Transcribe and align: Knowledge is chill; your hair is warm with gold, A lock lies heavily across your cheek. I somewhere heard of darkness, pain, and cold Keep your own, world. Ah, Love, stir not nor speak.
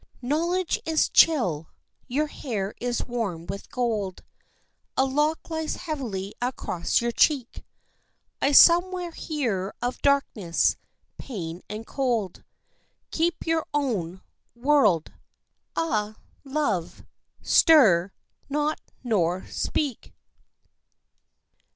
Knowledge 0.23 0.79
is 0.83 1.09
chill; 1.09 1.67
your 2.07 2.25
hair 2.25 2.73
is 2.81 3.05
warm 3.05 3.45
with 3.45 3.69
gold, 3.69 4.23
A 4.97 5.05
lock 5.05 5.47
lies 5.51 5.75
heavily 5.75 6.33
across 6.41 7.01
your 7.01 7.11
cheek. 7.11 7.63
I 8.41 8.51
somewhere 8.51 9.11
heard 9.11 9.73
of 9.79 10.01
darkness, 10.01 10.75
pain, 11.19 11.61
and 11.69 11.85
cold 11.85 12.43
Keep 13.11 13.45
your 13.45 13.67
own, 13.75 14.21
world. 14.55 15.13
Ah, 15.75 16.15
Love, 16.43 17.03
stir 17.43 18.11
not 18.49 18.81
nor 19.03 19.45
speak. 19.45 20.15